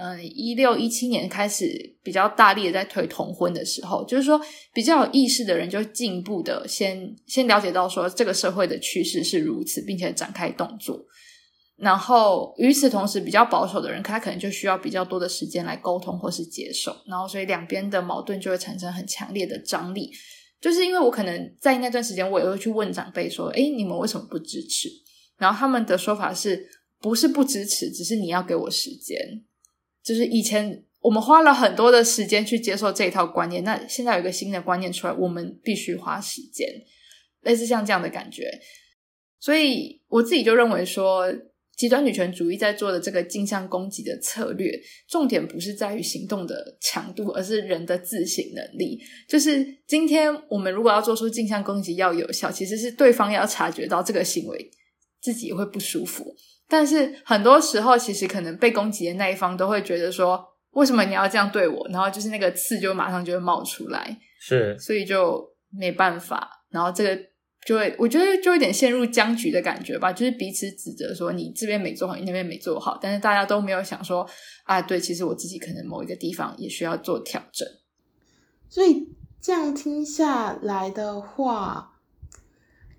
[0.00, 1.66] 嗯，一六一七年开始
[2.04, 4.38] 比较大力的在推同婚的时候，就是说
[4.72, 11.02] 比较有意识的人就进步的先先了解到说这个社会的趋势是如此，并且展开动作。
[11.78, 16.94] 然后与此同时，比较保守的人，他可能就需要比较多的时间来沟通或是接受。
[17.06, 20.12] 然后所以两边的矛盾就会产生很强烈的张力。
[20.60, 24.88] 就是因为我可能在那段时间，我也会去问长辈说：“诶，你们为什么不支持？”
[25.38, 26.68] 然后他们的说法是
[27.00, 29.16] 不是不支持，只是你要给我时间。
[30.02, 36.66] 就是以前我们花了很多的时间去接受这一套观念，那现在有一个新的观念出来，我们必须花时间，
[37.42, 38.50] 类似像这样的感觉。
[39.38, 41.32] 所以我自己就认为说，
[41.78, 44.68] 极端女权主义在做的这个镜像攻击的策略，
[45.08, 48.98] 重点不是在于行动的强度，而是人的自省能力。
[49.28, 54.70] 就是今天我们如果要做出镜像攻击要有效，其实是对方要察觉到这个行为，
[55.22, 56.34] 自己也会不舒服。
[56.68, 66.50] 但是很多时候，其实可能被攻击的那一方都会觉得说：“为什么你要这样对我？”然后就是那个刺就马上就会冒出来，是，所以就没办法。
[66.70, 67.18] 然后这个
[67.68, 74.26] 就会，我觉得就有点陷入僵局的感觉吧，就是彼此指责说你这边没做好，你那边没做好，但是大家都没有想说
[74.64, 77.68] 啊，对，其实我自己可能某一个地方也需要做调整。
[78.70, 81.96] 所以这样听下来的话。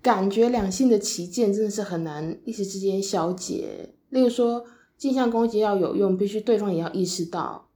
[0.02, 3.90] 感觉两性的歧见真的是很难一时之间消解。
[4.08, 4.64] 例如说，
[4.96, 7.68] 镜像攻击要有用，必须对方也要意识到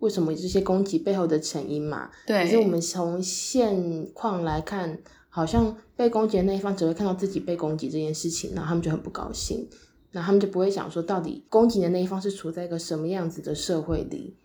[0.00, 2.10] 为什么这些攻击背后的成因嘛。
[2.26, 2.42] 对。
[2.42, 9.66] 可是我们从现况来看，好像被攻击的那一方只会看到自己被攻击这件事情，然后他们就很不高兴，
[10.10, 14.36] 然后他们就不会想说，到底攻击的那一方是处在一个什么样子的社会里。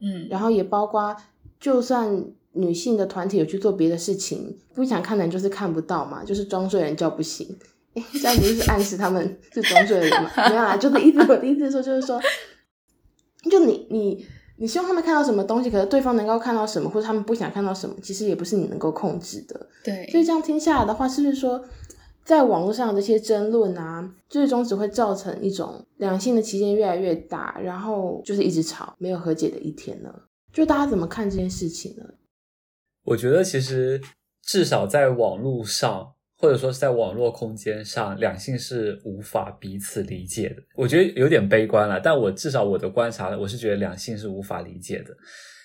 [0.00, 0.28] 嗯。
[0.30, 1.16] 然后也包括，
[1.58, 2.24] 就算。
[2.56, 7.48] 女性的团体有去做别的事情，不想看的人就是看不到嘛，就是装睡人叫不醒，
[7.94, 10.30] 诶这样不是暗示他们是装睡的人吗？
[10.48, 12.20] 没有啦，就是意思我的意思说就是说，
[13.50, 14.24] 就你你
[14.56, 19.68] 你希望他们看到什么东西，可是对方能够看到什么，或者他们不想看到什么，其实也不是你能够控制的。
[19.82, 21.62] 对，所以这样听下来的话，是不是说，
[22.24, 30.14] 在网络上的这些争论啊，最终只会造成一种两性的期间越来越大，然后就是一直吵，没有和解的一天呢？
[30.52, 32.04] 就大家怎么看这件事情呢？
[33.04, 34.00] 我觉得其实
[34.40, 36.13] 至少在网络上，
[36.44, 40.62] 或者说是在网络空间上，两性是无法彼此理解的。
[40.74, 45.16] 我觉得有点悲观了，但我至少我的观察，我是觉得两性是无法理解的。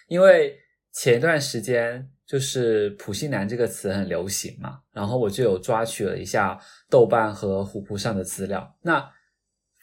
[0.07, 0.55] 因为
[0.93, 6.57] 前一段时间就是“普信男”这个词很流行嘛，然后我就有抓取了一下
[6.89, 8.73] 豆瓣和虎扑上的资料。
[8.81, 9.05] 那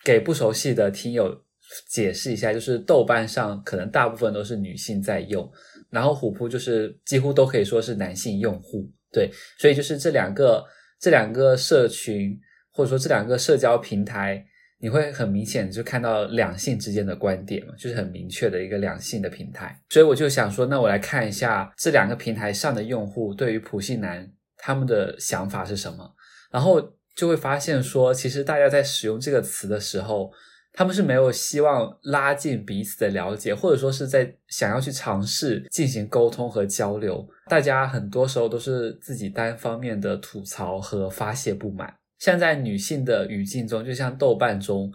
[0.02, 1.42] 给不熟悉的听友
[1.90, 5.46] 解释一下，就是豆瓣上可能大部分都是女性在用，
[5.90, 8.90] 然后虎扑就是几乎都可以说是男性用户。
[9.12, 10.64] 对，所以就是这两个
[10.98, 12.38] 这两个社群，
[12.70, 14.44] 或者说这两个社交平台，
[14.78, 19.80] 你会很明显就看到两性之间的观点嘛，就是很明确的一个两性的平台。
[19.90, 26.14] 所以我就想说，那我来看一下这两个平台上的用户对于普信男他们的想法是什么，
[26.50, 26.80] 然后
[27.14, 30.32] 就会发现说，其实大家在使用这个词的时候。
[30.76, 37.26] 他们是没有希望拉近彼此的了解，或者说是在想要去尝试进行沟通和交流。
[37.46, 41.92] 大家很多时候都是自己单方面的吐槽和发泄不满。
[42.18, 44.92] 像在女性的语境中，就像豆瓣中，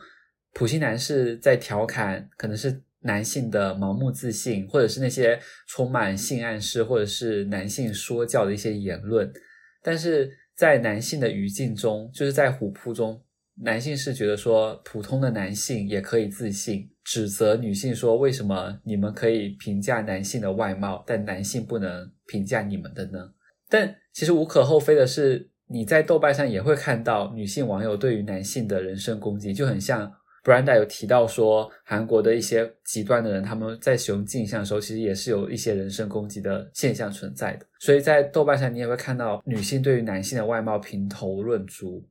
[0.54, 9.34] 普信男是在调侃可能是男性的盲目自信，或者是那些充满性暗示或者是男性说教的一些言论。
[9.82, 13.20] 但是在男性的语境中，就是在虎扑中。
[13.64, 23.32] 男性是觉得说，普通的男性也可以自信，指责女性说，为什么你们可以评价男性的外貌，但男性不能评价你们的呢？
[23.70, 30.12] 但其实无可厚非的是，你在豆瓣上也会看到女性网友对于男性的人身攻击，就很像
[30.44, 37.66] Brenda 有提到说，韩国的一些极端的人，他们在使用镜像的时候，其实也是有一些人身攻击的现象存在的。
[37.80, 42.04] 所以在豆瓣上，你也会看到女性对于男性的外貌评头论足。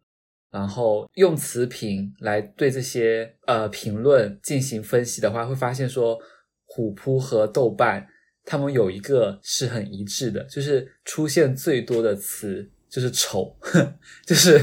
[0.51, 6.19] 然后用词评来对这些呃评论进行分析的话，会发现说
[6.67, 8.07] 虎扑和豆瓣
[8.45, 13.57] 他们有一个是很一致的，就是出现最多的词就是丑，
[14.27, 14.61] 就是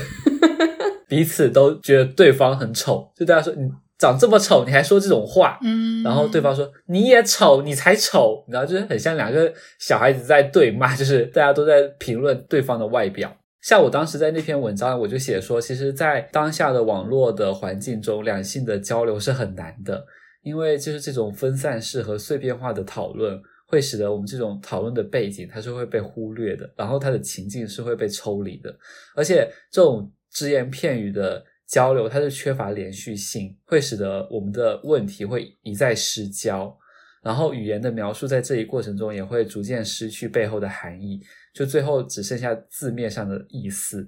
[1.07, 13.33] 彼此都觉得对方很丑，就大家说你长这么丑，你还说这种话，嗯，然后对方说你也丑，你才丑，你知道就是很像两个小孩子在对骂，就是大家都在评论对方的外表。
[13.67, 20.05] 像我当时在那篇文章，我就写说，其实，在当下的网络的环境中，两性的交流是很难的，
[20.41, 28.73] 因为就是这种分散式和碎片化的讨论，会使得我们这种讨论的背景它是会被忽略的，然后它的情境是会被抽离的，
[29.13, 36.73] 而且这种只言片语的交流，它是缺乏连续性，会使得我们的问题会一再失焦，
[37.21, 41.19] 然后语言的描述在这一过程中也会逐渐失去背后的含义。
[41.57, 44.07] 就最后只剩下字面上的意思，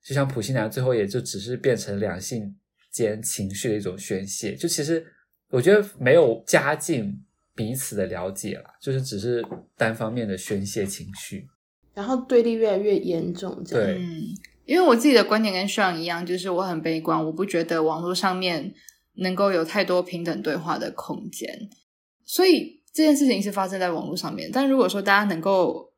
[0.00, 2.54] 就像普信男最后也就只是变成两性
[2.92, 4.54] 间情绪的一种宣泄。
[4.54, 5.04] 就其实
[5.48, 7.20] 我觉得没有加进
[7.52, 9.44] 彼此的了解了，就是只是
[9.76, 11.48] 单方面的宣泄情绪，
[11.94, 13.60] 然后对立越来越严重。
[13.64, 14.22] 对，嗯，
[14.64, 18.72] 因为我自己的观点跟 Sean 一样，就是我很悲观，我不觉得网络上面
[19.14, 21.68] 能够有太多平等对话的空间。
[22.24, 25.92] 所以这件事情是发生在网络上面，但如果说大家能够。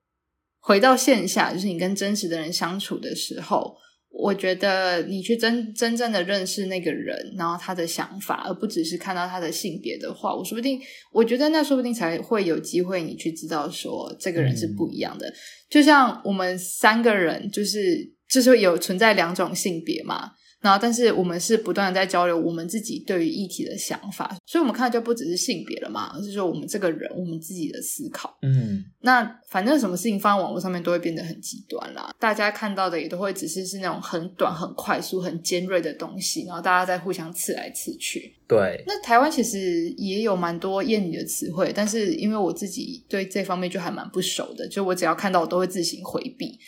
[0.66, 3.76] 回到线下，就是你跟真实的人相处的时候，
[4.10, 10.80] 我觉得你去真真正的认识那个人，然后他的想法，而不只是看到他的性别的话，我说不定，
[11.12, 15.28] 我觉得那说不定才会有机会你去知道说这个人是不一样的。
[15.28, 15.34] 嗯、
[15.70, 20.32] 就像我们三个人，就是就是有存在两种性别嘛。
[20.66, 28.36] 然后，但是我们是不断的在交流我们自己对于议题的想法，所以我们看的就不只是性别了嘛，而是说我们这个人，我们自己的思考。
[28.42, 38.34] 嗯，那反正什么事情放在网络上面都会变得很极端啦，大家看到的也都会只是是那种很短、很快速、很尖锐的东西，然后大家在互相刺来刺去。
[38.48, 46.58] 对，那台湾其实也有蛮多厌女的词汇，但是因为我自己对这方面就还蛮不熟的，就我只要看到我都会自行回避，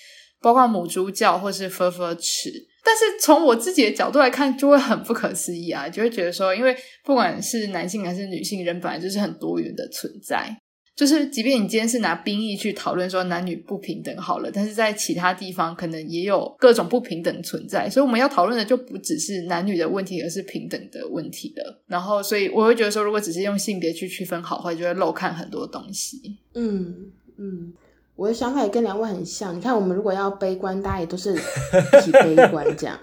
[0.41, 2.69] 包括母猪教或是佛佛池。
[2.89, 5.87] 但是从我自己的角度来看，就会很不可思议啊！
[5.87, 6.75] 就会觉得说，因为
[7.05, 10.57] 不管是男性还是女性，人本来就是很多元的存在。
[10.97, 17.91] 就是即便你今天是拿兵役去讨论说男女不平等好了，但是在其他地方可能也有各种不平等存在。
[17.91, 21.85] 所以我们要讨论的就不只是男女的问题，而是平等的问题了。
[21.87, 26.39] 然后，所以我会觉得说，如果只是用性别去区分好坏，就会漏看很多东西。
[26.55, 27.75] 嗯嗯。
[28.19, 29.55] 我的想法也跟两位很像。
[29.55, 32.99] 你看，我们如果要悲观，大家也都是一起悲观这样。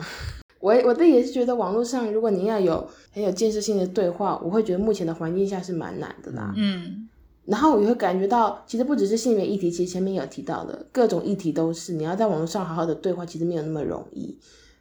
[0.59, 6.53] 我我自己也是觉得，网络上如果您要有很有建设性的对话，我会觉得目前的环境下是蛮难的啦。
[6.57, 7.07] 嗯。
[7.45, 14.37] 然后我也会感觉到，其实不只是性别议题，其实前面有提到的各种议题都是，你要在网络上好好的对话，其实没有那么容易。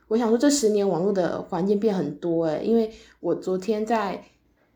[0.08, 4.20] 我想说，这十年网络的环境变很多诶，因为我昨天在。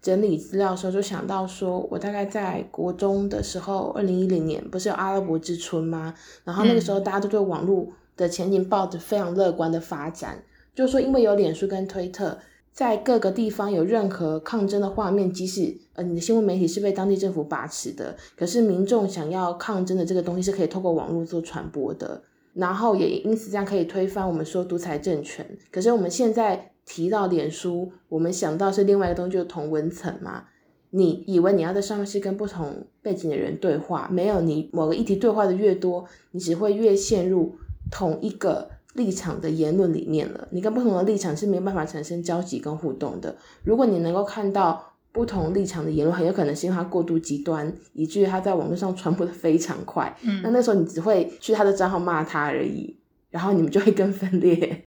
[0.00, 6.14] 整理资料的时候就想到说，我大概在国中的时候，二零一零年不是有阿拉伯之春吗？
[6.44, 10.42] 然后那个时候大家都对网络的前景抱着非常乐观的发展，
[10.74, 12.38] 就是说因为有脸书跟推特，
[12.72, 22.22] 在各个地方有任何抗争的画面，即使呃你的新闻媒体是被当地政府把持的，可是民众想要抗争的这个东西是可以透过网络做传播的，
[22.54, 25.44] 然后也因此这样可以推翻我们说独裁政权。
[25.72, 26.70] 可是我们现在。
[26.88, 30.44] 提到脸书，我们想到是另外一个东西，就是同文层嘛。
[30.90, 37.54] 你以为你要在上面是跟不同背景的人对话，没有，你某个议题对话的越多，你只会越陷入
[37.90, 40.48] 同一个立场的言论里面了。
[40.50, 43.36] 你跟不同的立场是没有办法产生交集跟互动的。
[43.62, 44.82] 如果你能够看到
[45.12, 50.16] 不同立场的言论，很有可能是因为它过度极端，以至于它在网络上传播的非常快。
[50.22, 52.96] 嗯，那那时候你只会去他的账号骂他而已，
[53.28, 54.84] 然后你们就会更分裂，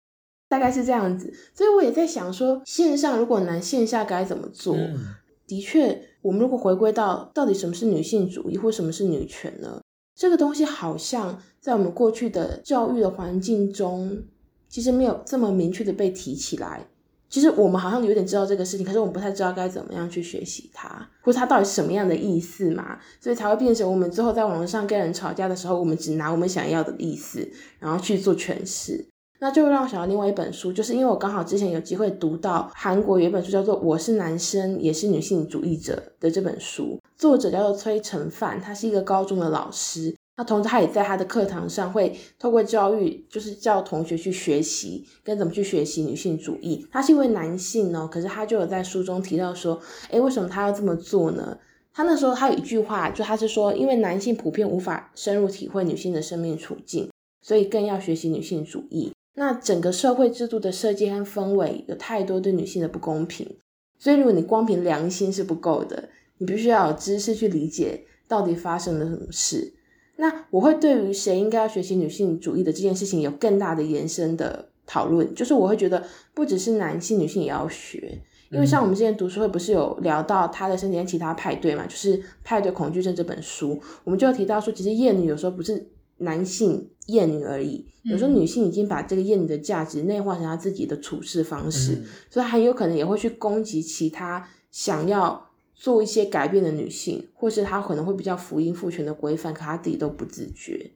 [0.51, 1.33] 大概是这样子。
[1.55, 4.77] 所以我也在想说，线上如果难，线下该怎么做？
[4.77, 5.15] 嗯
[5.47, 9.81] 的确，我们如果回归到到底什么是女性主义或什么是女权呢？
[10.15, 14.23] 这个东西好像在我们过去的教育的环境中，
[14.69, 16.87] 其实没有这么明确的被提起来。
[17.29, 22.99] 其实我们好像有点知道这个事情，可是我们不太知道该怎么样去学习它，或者它到底是什么样的意思嘛？
[23.21, 27.49] 所以才会变成我们之后在网络上跟人吵架的时候，我们只拿我们想要的意思，
[27.79, 29.05] 然后去做诠释。
[29.43, 46.87] 那就让我想到另外一本书，就是因为我刚好之前有机会读到韩国有一本书叫做《我是男生也是女性主义者》的这本书，作者叫做崔成范，他是一个高中的老师，那同时他也在他的课堂上会透过教育，就是教同学去学习跟怎么去学习女性主义。
[46.93, 49.81] 他是一位男性哦，可是他就有在书中提到说，
[50.11, 51.57] 诶，为什么他要这么做呢？
[51.95, 57.09] 他那时候他有一句话，就他是说，因为男性普遍无法深入体会女性的生命处境，
[57.41, 59.11] 所以更要学习女性主义。
[59.41, 63.57] 那整个社会制度的设计和氛围有太多对女性的不公平，
[63.99, 69.73] 所以如果你光凭良心是不够的，你必须要有知识去理解到底发生了什么事。
[70.17, 78.21] 那我会对于谁应该要学习女性主义的这件事情有更大的延伸的讨论，就是我会觉得不只是男性，女性也要学，
[78.51, 85.89] 因为像我们之前读书会不是有聊到他的身体跟其他派对嘛，就是《派对恐惧症》这本书，我们就有提到说，其实厌女有时候不是。
[86.21, 100.91] 男性厌女而已，有时候女性已经把这个厌女的价值内化成她自己的处事方式，嗯、所以很有可能也会去攻击其他想要做一些改变的女性，或是她可能会比较福音父权的规范，可她自己都不自觉。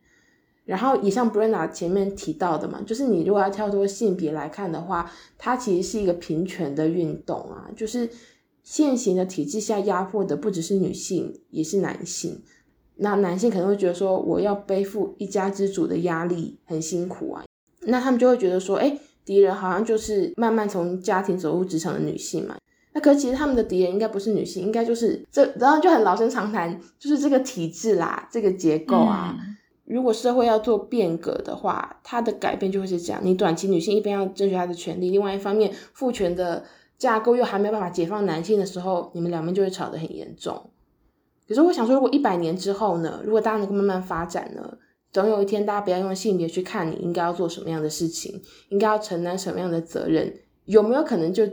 [0.65, 8.09] 然后也像 Brenna 前面提到的嘛，就是你如果要跳脱性别来看的话，它其实是一个平权的运动啊，就是
[8.63, 12.41] 现行的体制下压迫的不只是女性，也是男性。
[12.97, 17.45] 那男性可能会觉得说，我要背负一家之主的压力很辛苦啊，
[17.83, 22.57] 那他们就会觉得说，哎，敌人好像就是慢慢从家庭走入职场的女性嘛。
[22.93, 29.37] 那可是其实他们的敌人应该不是女性，应该就是这，然后就很老生常谈，就是这个体制啦，这个结构啊。
[29.37, 36.63] 嗯、如果社会要做变革的话，它的改变就会是这样：你短期女性一边要争取她的权利，另外一方面父权的
[36.97, 40.71] 架构又还没有办法解放男性的时候，你们两边就会吵得很严重。
[41.47, 43.21] 可是我想说，如果一百年之后呢？
[43.25, 44.79] 如果大家能够慢慢发展呢？
[45.13, 50.33] 总有一天，大家不要用性别去看你应该要做什么样的事情，应该要承担什么样的责任，
[50.65, 51.47] 有没有可能就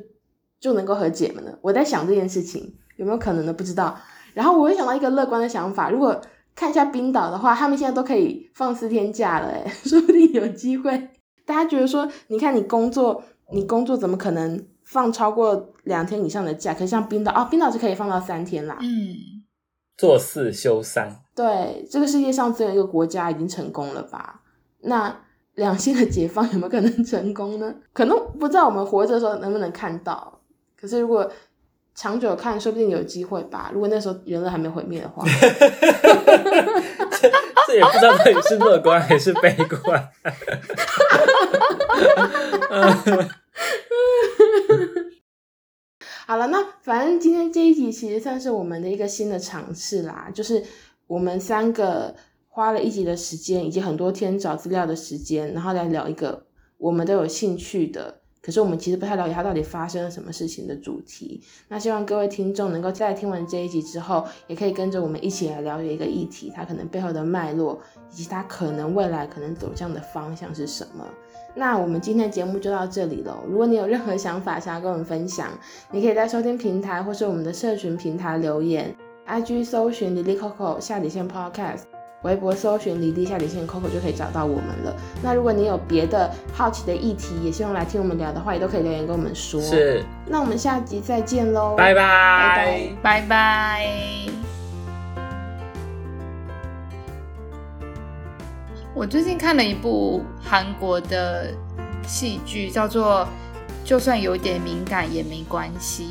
[0.60, 1.56] 就能够和解了呢？
[1.62, 3.54] 我在想这件事情有没有可能呢？
[3.54, 3.96] 不知道。
[4.34, 6.20] 然后我又想到一个乐观的想法，如果
[6.56, 11.10] 看一下冰岛的话，他们现在都可以放四天假了，诶， 说不定有机会。
[11.46, 13.22] 大家觉得说，你看你工作，
[13.52, 16.74] 你工作怎么可能放超过两天以上的假？
[16.74, 18.78] 可是像冰岛，哦，冰岛是可以放到三天啦。
[18.82, 19.41] 嗯。
[20.02, 24.41] 做四休三，对，这个世界上只有一个国家已经成功了吧？
[24.80, 25.16] 那
[25.54, 27.72] 两性的解放有没有可能成功呢？
[27.93, 30.41] 可能不知道我们活着的时候能不能看到。
[30.76, 31.32] 可是如果
[31.93, 33.70] 长久看，说不定有机会吧。
[33.72, 35.24] 如果那时候人类还没毁灭的话，
[37.22, 37.30] 这
[37.68, 40.10] 这也不知道到底是乐观还是悲观。
[46.32, 50.64] 好了，那反正今天这一集其实算是我们的一个新的尝试啦，就是
[51.06, 52.16] 我们三个
[52.48, 56.46] 花了一集的时间，以及很多天找资料的时间，然后来聊一个
[56.78, 61.44] 我们都有兴趣的，可是我们其实不太了解它到底发生了什么事情的主题。
[61.68, 67.78] 那希望各位听众能够在听完这一集之后，也可以跟着我们一起来了解一个议题，它可能背后的脉络，
[68.10, 71.06] 以及它可能未来可能走向的方向是什么。
[71.54, 73.38] 那我们今天的节目就到这里了。
[73.47, 75.47] 如果你有任何想法想要跟我们分享，
[75.91, 78.95] 你可以在收听平台或是我们的社群平台留言
[79.28, 81.82] ，IG 搜寻哩哩扣扣下底线 Podcast，
[82.24, 84.95] 微博搜寻哩哩下底线 Coco 就可以找到我们了。
[85.24, 89.60] 那如果你有别的好奇的议题，也希望来听我们聊的话，也都可以留言跟我们说。
[89.62, 90.04] 是。
[90.28, 94.41] 那我们下集再见喽，拜拜，拜拜，拜拜。
[99.02, 101.52] 我最近看了一部韩国的
[102.06, 103.26] 戏剧，叫做
[103.84, 106.04] 《就算有点敏感也没关系》。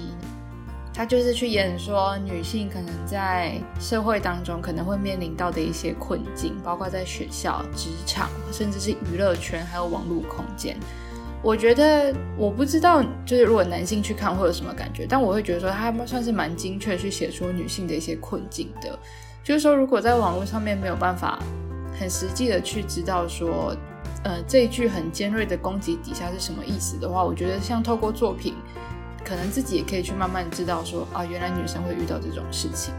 [0.92, 10.76] 他就是去演说女性可能在社会当中可能会面临到的一些困境，包括在学校、职场，甚至是娱乐圈，还有网络空间。
[11.44, 18.98] 我觉得我不知道，就是如果男性去看会有什么感觉，但我会觉得说他算是蛮精确去写出女性的一些困境的。
[19.44, 21.38] 就是说，如果在网络上面没有办法
[22.00, 23.76] 很实际的去知道说，
[24.24, 28.54] 呃，这一句很尖锐的攻击底下是什么意思的话，我觉得像透过作品，
[29.22, 32.94] 可能自己也可以去慢慢知道说，啊，原来女生会遇到这种事情。